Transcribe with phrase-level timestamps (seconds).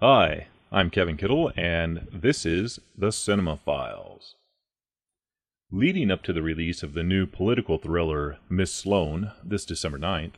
[0.00, 4.36] Hi, I'm Kevin Kittle, and this is The Cinema Files.
[5.72, 10.34] Leading up to the release of the new political thriller Miss Sloane this December 9th,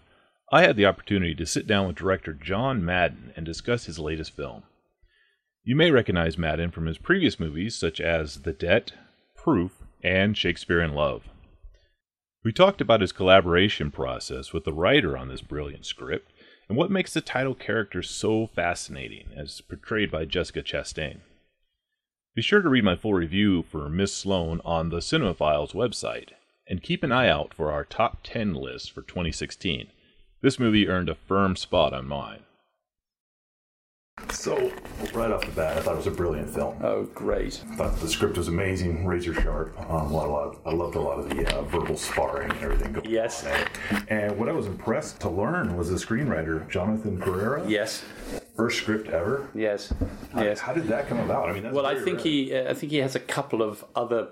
[0.50, 4.35] I had the opportunity to sit down with director John Madden and discuss his latest
[4.35, 4.62] film.
[5.63, 8.92] You may recognize Madden from his previous movies such as The Debt,
[9.37, 11.29] Proof, and Shakespeare in Love.
[12.42, 16.33] We talked about his collaboration process with the writer on this brilliant script
[16.70, 21.18] and what makes the title character so fascinating, as portrayed by Jessica Chastain.
[22.36, 26.28] Be sure to read my full review for Miss Sloane on the Cinemaphiles website,
[26.68, 29.88] and keep an eye out for our top 10 list for 2016.
[30.42, 32.45] This movie earned a firm spot on mine.
[34.32, 34.70] So,
[35.14, 36.77] right off the bat, I thought it was a brilliant film.
[36.82, 37.62] Oh, great.
[37.73, 39.78] I thought the script was amazing, razor sharp.
[39.91, 42.60] Um, a lot, a lot I loved a lot of the uh, verbal sparring and
[42.62, 43.46] everything going Yes.
[43.46, 44.02] on.
[44.09, 47.68] And what I was impressed to learn was the screenwriter, Jonathan Perera.
[47.68, 48.04] Yes.
[48.56, 49.48] First script ever.
[49.54, 49.92] Yes.
[50.32, 50.60] How- Yes.
[50.60, 51.48] How did that come about?
[51.48, 52.24] I mean, that's Well, I think rare.
[52.24, 54.29] he, uh, I think he has a couple of other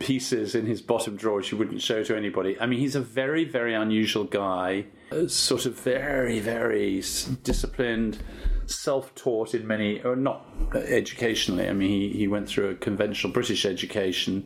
[0.00, 2.58] pieces in his bottom drawer which he wouldn't show to anybody.
[2.60, 7.02] I mean, he's a very, very unusual guy, uh, sort of very, very
[7.44, 8.18] disciplined,
[8.66, 11.68] self-taught in many, or not uh, educationally.
[11.68, 14.44] I mean, he, he went through a conventional British education.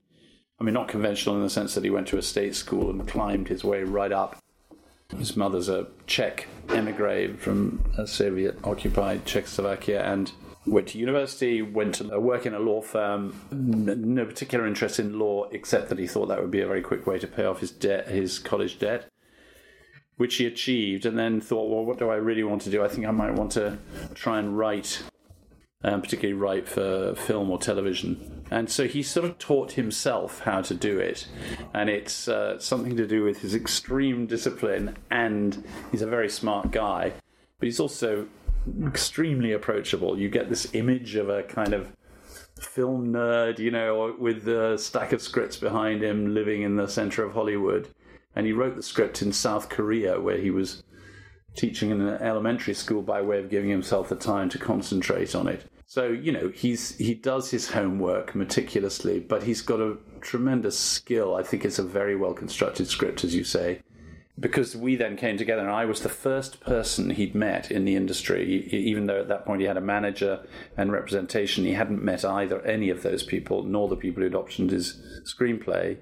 [0.61, 3.09] I mean, not conventional in the sense that he went to a state school and
[3.09, 4.37] climbed his way right up.
[5.17, 10.33] His mother's a Czech emigre from a Soviet-occupied Czechoslovakia and
[10.67, 13.35] went to university, went to work in a law firm.
[13.51, 17.07] No particular interest in law, except that he thought that would be a very quick
[17.07, 19.11] way to pay off his debt, his college debt,
[20.17, 21.05] which he achieved.
[21.07, 22.85] And then thought, well, what do I really want to do?
[22.85, 23.79] I think I might want to
[24.15, 25.03] try and write
[25.85, 28.43] um, particularly write for film or television.
[28.51, 31.29] And so he sort of taught himself how to do it.
[31.75, 36.71] And it's uh, something to do with his extreme discipline, and he's a very smart
[36.71, 37.13] guy,
[37.59, 38.27] but he's also
[38.87, 40.19] extremely approachable.
[40.19, 41.93] You get this image of a kind of
[42.59, 47.25] film nerd, you know, with a stack of scripts behind him living in the center
[47.25, 47.89] of Hollywood.
[48.37, 50.83] And he wrote the script in South Korea, where he was
[51.55, 55.47] teaching in an elementary school by way of giving himself the time to concentrate on
[55.47, 55.65] it.
[55.87, 61.37] So you know he's he does his homework meticulously, but he's got a tremendous skill.
[61.37, 63.83] I think it's a very well constructed script, as you say,
[64.39, 67.95] because we then came together, and I was the first person he'd met in the
[67.95, 68.69] industry.
[68.73, 70.45] Even though at that point he had a manager
[70.77, 74.71] and representation, he hadn't met either any of those people, nor the people who'd optioned
[74.71, 75.99] his screenplay.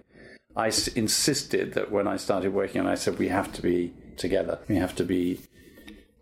[0.57, 3.93] I s- insisted that when I started working on, I said we have to be
[4.17, 4.61] together.
[4.69, 5.41] We have to be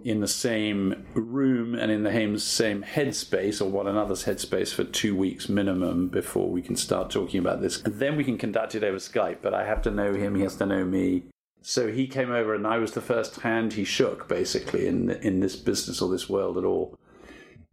[0.04, 5.14] in the same room and in the same headspace or one another's headspace for two
[5.14, 7.82] weeks minimum before we can start talking about this.
[7.82, 10.42] And then we can conduct it over Skype, but I have to know him, he
[10.42, 11.24] has to know me.
[11.62, 15.40] So he came over and I was the first hand he shook basically in in
[15.40, 16.98] this business or this world at all.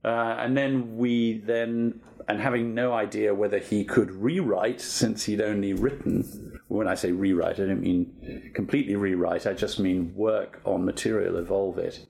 [0.03, 5.41] Uh, and then we then, and having no idea whether he could rewrite since he'd
[5.41, 6.59] only written.
[6.67, 9.47] When I say rewrite, I don't mean completely rewrite.
[9.47, 12.05] I just mean work on material, evolve it.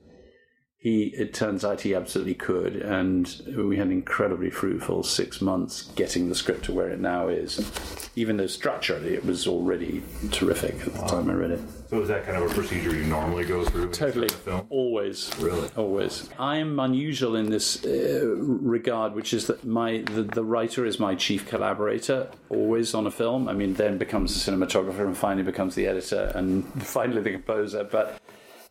[0.80, 5.82] He, it turns out, he absolutely could, and we had an incredibly fruitful six months
[5.96, 8.10] getting the script to where it now is.
[8.14, 11.60] Even though structurally it was already terrific at the time I read it.
[11.90, 13.90] So is that kind of a procedure you normally go through?
[13.90, 14.28] Totally.
[14.68, 15.36] Always.
[15.40, 15.68] Really?
[15.76, 16.30] Always.
[16.38, 21.16] I'm unusual in this uh, regard, which is that my the, the writer is my
[21.16, 23.48] chief collaborator always on a film.
[23.48, 27.82] I mean, then becomes the cinematographer and finally becomes the editor and finally the composer.
[27.82, 28.20] But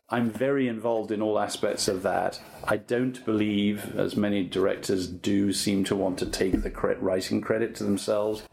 [0.10, 2.40] I'm very involved in all aspects of that.
[2.64, 7.76] I don't believe, as many directors do, seem to want to take the writing credit
[7.76, 8.44] to themselves.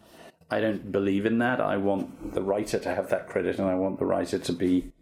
[0.50, 1.60] I don't believe in that.
[1.60, 4.92] I want the writer to have that credit, and I want the writer to be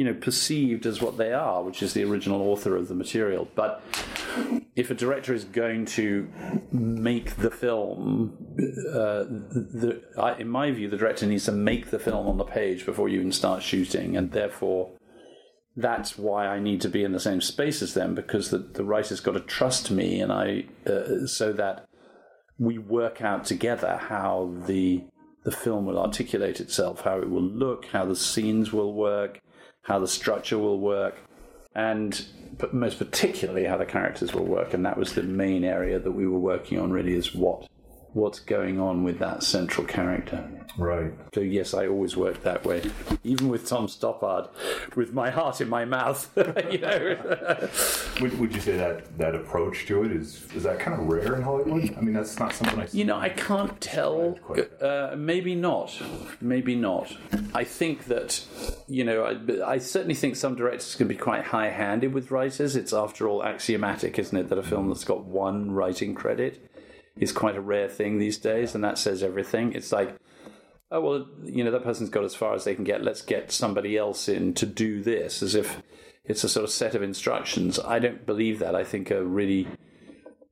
[0.00, 3.46] you know, perceived as what they are, which is the original author of the material.
[3.54, 3.82] But
[4.74, 6.26] if a director is going to
[6.72, 8.34] make the film,
[8.88, 12.44] uh, the, I, in my view, the director needs to make the film on the
[12.44, 14.90] page before you even start shooting, and therefore
[15.80, 18.84] that's why I need to be in the same space as them because the, the
[18.84, 21.86] writer's got to trust me, and I uh, so that
[22.58, 25.04] we work out together how the
[25.44, 29.40] the film will articulate itself, how it will look, how the scenes will work,
[29.82, 31.16] how the structure will work,
[31.74, 32.26] and
[32.58, 34.74] but most particularly how the characters will work.
[34.74, 36.90] And that was the main area that we were working on.
[36.90, 37.68] Really, is what
[38.12, 40.48] what's going on with that central character.
[40.76, 41.12] Right.
[41.34, 42.82] So yes, I always work that way,
[43.24, 44.48] even with Tom Stoppard,
[44.96, 46.30] with my heart in my mouth.
[46.70, 47.68] you know.
[48.20, 51.36] Would, would you say that that approach to it is is that kind of rare
[51.36, 51.96] in Hollywood?
[51.96, 52.86] I mean, that's not something I.
[52.92, 54.38] You know, I can't tell.
[54.80, 55.98] Uh, maybe not.
[56.40, 57.16] Maybe not.
[57.54, 58.44] I think that,
[58.88, 62.76] you know, I, I certainly think some directors can be quite high handed with writers.
[62.76, 66.69] It's, after all, axiomatic, isn't it, that a film that's got one writing credit
[67.16, 69.72] is quite a rare thing these days, and that says everything.
[69.72, 70.16] It's like,
[70.90, 73.04] oh, well, you know, that person's got as far as they can get.
[73.04, 75.82] Let's get somebody else in to do this, as if
[76.24, 77.78] it's a sort of set of instructions.
[77.78, 78.74] I don't believe that.
[78.74, 79.68] I think a really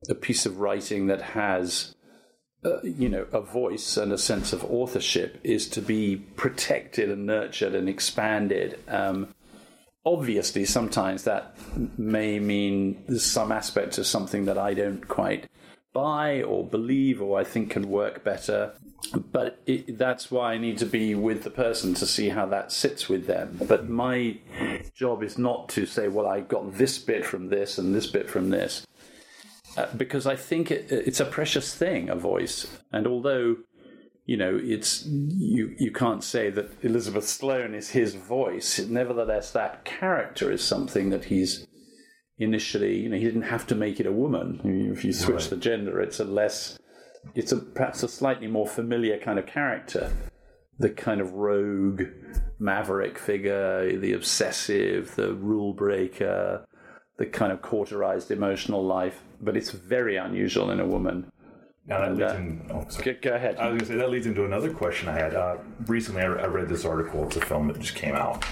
[0.09, 1.95] a piece of writing that has
[2.65, 7.27] uh, you know a voice and a sense of authorship is to be protected and
[7.27, 8.79] nurtured and expanded.
[8.89, 9.35] Um,
[10.05, 11.57] obviously, sometimes that
[11.99, 15.49] may mean some aspect of something that I don't quite
[15.99, 18.61] buy or believe or I think can work better.
[19.33, 22.71] But it, that's why I need to be with the person to see how that
[22.73, 23.59] sits with them.
[23.73, 24.39] But my
[24.95, 28.29] job is not to say, well, I got this bit from this and this bit
[28.31, 28.87] from this.
[29.77, 32.67] Uh, because I think it, it's a precious thing, a voice.
[32.93, 33.57] And although,
[34.27, 38.79] you know, it's you you can't say that Elizabeth Sloane is his voice.
[38.79, 41.67] Nevertheless, that character is something that he's
[42.39, 42.99] initially.
[42.99, 44.61] You know, he didn't have to make it a woman.
[44.93, 45.51] If you switch Right.
[45.51, 46.79] the gender, it's a less,
[47.35, 50.11] it's a perhaps a slightly more familiar kind of character.
[50.79, 52.03] The kind of rogue,
[52.61, 56.65] maverick figure, the obsessive, the rule breaker,
[57.17, 59.23] the kind of cauterized emotional life.
[59.41, 61.33] But it's very unusual in a woman.
[61.87, 62.71] Now that leads uh, in.
[62.71, 62.87] Oh.
[63.03, 63.57] Go, go ahead.
[63.57, 65.35] I was going to say that leads into another question I had.
[65.35, 65.57] Uh,
[65.87, 67.25] recently, I, I read this article.
[67.25, 68.45] It's a film that just came out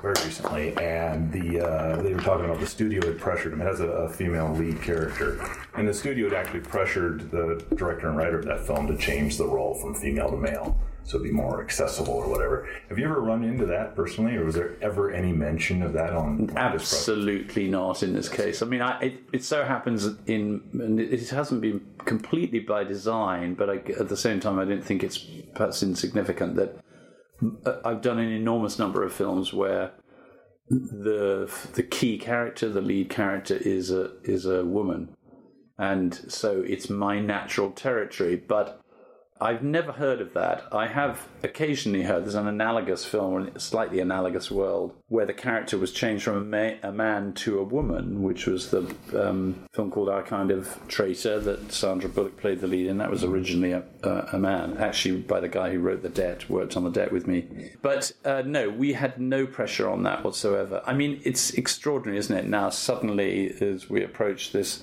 [0.00, 3.60] very recently, and the uh, they were talking about the studio had pressured him.
[3.60, 5.44] It has a, a female lead character,
[5.74, 9.36] and the studio had actually pressured the director and writer of that film to change
[9.36, 12.68] the role from female to male, so it'd be more accessible or whatever.
[12.88, 16.12] Have you ever run into that personally, or was there ever any mention of that
[16.12, 16.52] on?
[16.56, 18.62] Absolutely not in this case.
[18.62, 23.54] I mean, I, it, it so happens in, and it, hasn't been completely by design,
[23.54, 25.18] but I, at the same time, I don't think it's
[25.54, 26.78] perhaps insignificant that
[27.84, 29.92] I've done an enormous number of films where
[30.68, 35.16] the the key character, the lead character, is a is a woman,
[35.78, 38.36] and so it's my natural territory.
[38.36, 38.80] But
[39.40, 40.64] I've never heard of that.
[40.70, 45.76] I have occasionally heard there's an analogous film, a slightly analogous world, where the character
[45.76, 49.90] was changed from a, ma- a man to a woman, which was the um, film
[49.90, 52.98] called Our Kind of Traitor that Sandra Bullock played the lead in.
[52.98, 53.82] That was originally a,
[54.32, 57.26] a, man, actually by the guy who wrote The Debt, worked on The Debt with
[57.26, 57.72] me.
[57.82, 60.80] But uh, no, we had no pressure on that whatsoever.
[60.86, 62.46] I mean, it's extraordinary, isn't it?
[62.46, 64.80] Now, suddenly, as we approach this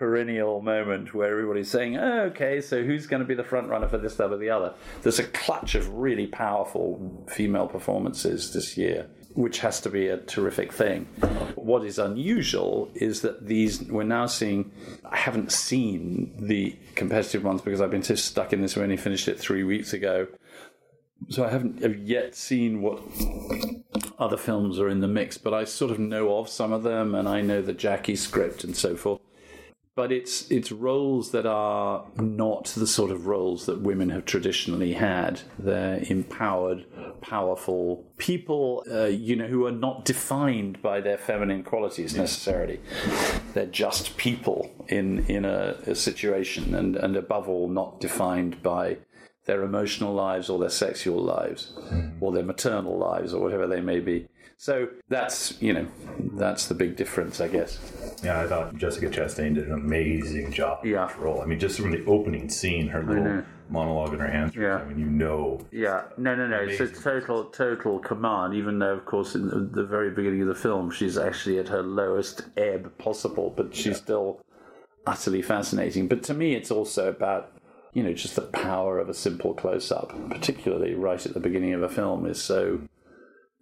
[0.00, 3.86] perennial moment where everybody's saying, oh, okay, so who's going to be the front runner
[3.86, 4.72] for this, that, or the other?
[5.02, 10.16] There's a clutch of really powerful female performances this year, which has to be a
[10.16, 11.04] terrific thing.
[11.54, 14.72] What is unusual is that these, we're now seeing,
[15.04, 18.76] I haven't seen the competitive ones because I've been so stuck in this.
[18.76, 20.28] We only finished it three weeks ago.
[21.28, 23.02] So I haven't yet seen what
[24.18, 27.14] other films are in the mix, but I sort of know of some of them,
[27.14, 29.20] and I know the Jackie script and so forth
[29.96, 34.94] but it's it's roles that are not the sort of roles that women have traditionally
[34.94, 35.42] had.
[35.58, 36.86] They're empowered,
[37.20, 42.80] powerful people, uh, you know, who are not defined by their feminine qualities necessarily.
[43.52, 48.98] They're just people in in a, a situation, and and above all, not defined by
[49.46, 51.72] their emotional lives or their sexual lives
[52.20, 54.28] or their maternal lives or whatever they may be.
[54.60, 55.86] So that's you know
[56.34, 57.78] that's the big difference, I guess.
[58.22, 61.06] Yeah, I thought Jessica Chastain did an amazing job Yeah.
[61.06, 61.40] this role.
[61.40, 64.54] I mean, just from the opening scene, her little monologue in her hands.
[64.54, 64.76] Yeah.
[64.76, 65.62] I mean, you know.
[65.72, 66.58] Yeah, no, no, no.
[66.58, 68.52] It's a total, total command.
[68.52, 71.68] Even though, of course, in the, the very beginning of the film, she's actually at
[71.68, 74.42] her lowest ebb possible, but she's still
[75.06, 76.06] utterly fascinating.
[76.06, 77.50] But to me, it's also about
[77.94, 81.82] you know just the power of a simple close-up, particularly right at the beginning of
[81.82, 82.82] a film, is so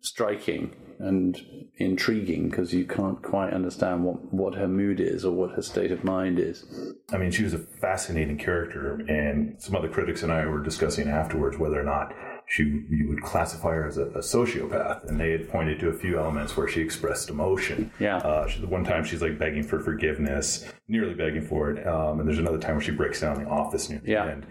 [0.00, 1.40] striking and
[1.76, 5.92] intriguing because you can't quite understand what what her mood is or what her state
[5.92, 6.64] of mind is.
[7.12, 11.08] I mean, she was a fascinating character, and some other critics and I were discussing
[11.08, 12.12] afterwards whether or not
[12.48, 15.92] she you would classify her as a, a sociopath, and they had pointed to a
[15.92, 17.92] few elements where she expressed emotion.
[18.00, 18.16] Yeah.
[18.16, 22.28] Uh, she, one time she's like begging for forgiveness, nearly begging for it, um, and
[22.28, 24.26] there's another time where she breaks down in the office near the Yeah.
[24.30, 24.46] end.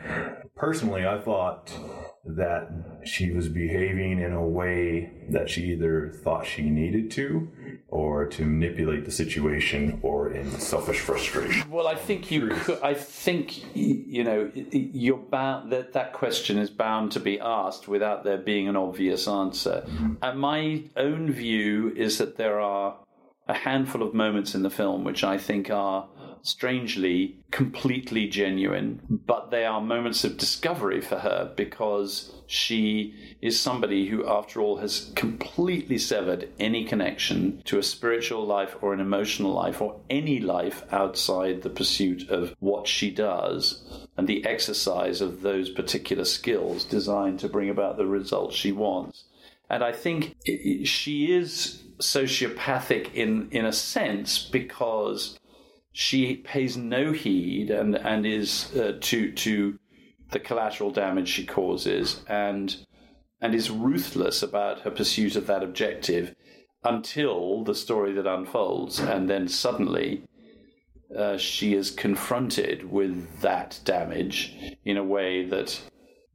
[0.55, 1.73] Personally, I thought
[2.27, 2.69] that
[3.05, 7.49] she was behaving in a way that she either thought she needed to
[7.87, 11.69] or to manipulate the situation or in selfish frustration.
[11.69, 12.79] Well, I think you could.
[12.81, 18.23] I think you know you're bound that that question is bound to be asked without
[18.23, 19.83] there being an obvious answer.
[19.87, 20.13] Mm-hmm.
[20.21, 22.97] And my own view is that there are
[23.47, 26.07] a handful of moments in the film which I think are
[26.41, 34.07] strangely completely genuine, but they are moments of discovery for her because she is somebody
[34.07, 39.53] who, after all, has completely severed any connection to a spiritual life or an emotional
[39.53, 45.41] life or any life outside the pursuit of what she does and the exercise of
[45.41, 49.25] those particular skills designed to bring about the results she wants.
[49.69, 55.37] And I think she is sociopathic in, in a sense because
[55.99, 59.79] she pays no heed and and is uh, to to
[60.29, 62.85] the collateral damage she causes and
[63.41, 66.35] and is ruthless about her pursuit of that objective
[66.83, 68.99] until the story that unfolds.
[68.99, 70.21] And then suddenly
[71.17, 75.81] uh, she is confronted with that damage in a way that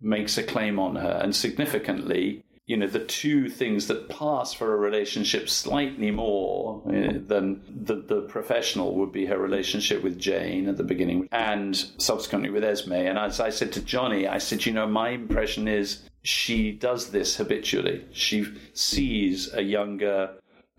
[0.00, 1.20] makes a claim on her.
[1.22, 7.18] And significantly you know the two things that pass for a relationship slightly more uh,
[7.26, 12.48] than the, the professional would be her relationship with Jane at the beginning and subsequently
[12.48, 12.94] with Esme.
[12.94, 17.10] And as I said to Johnny I said you know my impression is she does
[17.10, 18.06] this habitually.
[18.12, 20.30] She sees a younger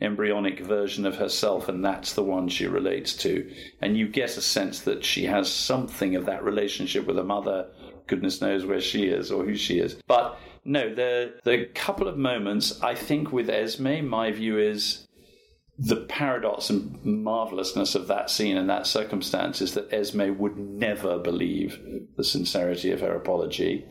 [0.01, 3.53] embryonic version of herself and that's the one she relates to.
[3.83, 7.67] And you get a sense that she has something of that relationship with her mother.
[8.07, 9.95] Goodness knows where she is or who she is.
[10.07, 15.07] But no, the the couple of moments I think with Esme, my view is
[15.77, 21.17] the paradox and marvelousness of that scene and that circumstance is that Esme would never
[21.17, 21.79] believe
[22.15, 23.85] the sincerity of her apology,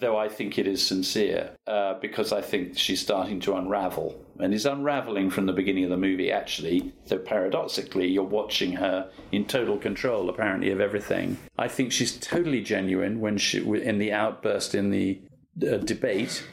[0.00, 4.52] though I think it is sincere, uh, because I think she's starting to unravel and
[4.52, 9.44] is unraveling from the beginning of the movie, actually, though paradoxically, you're watching her in
[9.44, 11.38] total control, apparently, of everything.
[11.56, 15.20] I think she's totally genuine when she, in the outburst in the
[15.60, 16.44] uh, debate,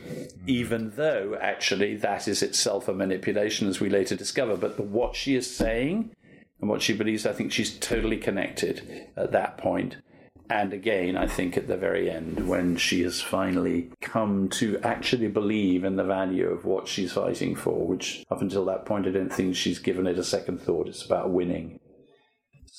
[0.45, 4.57] even though actually that is itself a manipulation, as we later discover.
[4.57, 6.11] But the, what she is saying
[6.59, 9.97] and what she believes, I think she's totally connected at that point.
[10.51, 15.27] And again, I think at the very end, when she has finally come to actually
[15.27, 19.11] believe in the value of what she's fighting for, which up until that point, I
[19.11, 20.87] don't think she's given it a second thought.
[20.87, 21.79] It's about winning.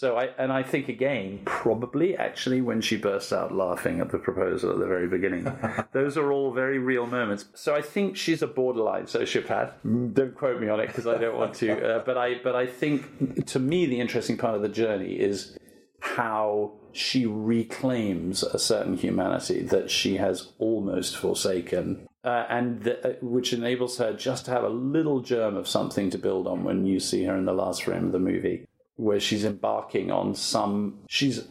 [0.00, 4.19] So I and I think again, probably actually when she bursts out laughing at the
[4.19, 5.45] proposal at the very beginning,
[5.92, 7.45] those are all very real moments.
[7.52, 9.73] So I think she's a borderline sociopath.
[10.14, 11.97] Don't quote me on it because I don't want to.
[11.97, 15.59] Uh, but I but I think to me the interesting part of the journey is
[16.00, 22.09] how she reclaims a certain humanity that she has almost forsaken.
[22.25, 26.09] Uh, and the, uh, which enables her just to have a little germ of something
[26.09, 28.66] to build on when you see her in the last frame of the movie
[29.00, 31.47] where she's embarking on some she's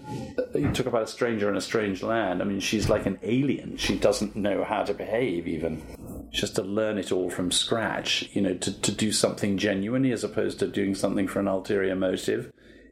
[0.53, 2.41] you talk about a stranger in a strange land.
[2.41, 3.75] I mean she's like an alien.
[3.77, 5.82] She doesn't know how to behave even.
[6.32, 10.12] She has to learn it all from scratch you know to, to do something genuinely
[10.12, 12.51] as opposed to doing something for an ulterior motive.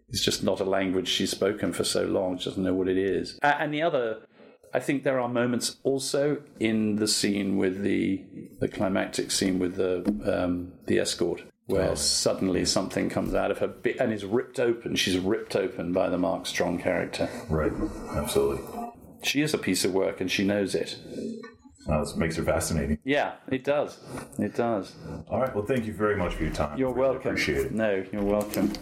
[0.09, 2.37] It's just not a language she's spoken for so long.
[2.37, 3.37] She doesn't know what it is.
[3.43, 4.21] And the other
[4.73, 8.25] I think there are moments also in the scene with the
[8.59, 13.67] the climactic scene with the um, the escort where suddenly something comes out of her
[13.67, 14.95] bi- and is ripped open.
[14.95, 17.29] She's ripped open by the Mark Strong character.
[17.49, 17.71] Right,
[18.15, 18.63] absolutely.
[19.23, 20.97] She is a piece of work and she knows it.
[21.87, 22.97] This makes her fascinating.
[23.05, 23.99] Yeah, it does.
[24.39, 24.95] It does.
[25.29, 26.77] All right, well, thank you very much for your time.
[26.77, 27.31] You're Really welcome.
[27.31, 27.71] Appreciate it.
[27.73, 28.73] No, you're welcome.